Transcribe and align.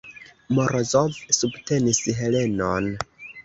Morozov 0.59 1.21
subtenis 1.41 2.03
Helenon. 2.25 2.93